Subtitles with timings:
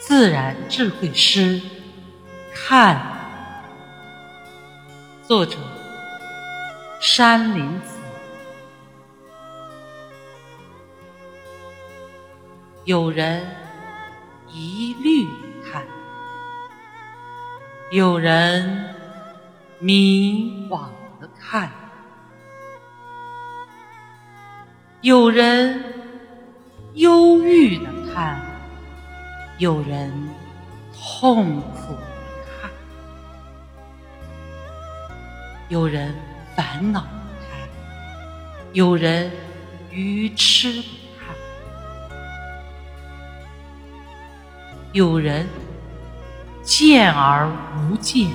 [0.00, 1.60] 自然智慧诗，
[2.54, 2.98] 看。
[5.22, 5.58] 作者：
[7.00, 7.98] 山林子。
[12.84, 13.46] 有人
[14.48, 15.28] 一律
[15.70, 15.84] 看，
[17.92, 18.94] 有人
[19.78, 20.88] 迷惘
[21.20, 21.70] 的看，
[25.02, 25.84] 有人
[26.94, 28.49] 忧郁的看。
[29.60, 30.10] 有人
[30.90, 32.00] 痛苦的
[32.62, 32.70] 看，
[35.68, 36.14] 有人
[36.56, 37.06] 烦恼不
[37.44, 37.68] 堪，
[38.72, 39.30] 有人
[39.90, 41.36] 愚痴不堪，
[44.92, 45.46] 有人
[46.62, 48.30] 见而无见。